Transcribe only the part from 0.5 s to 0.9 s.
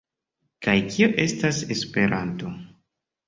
Kaj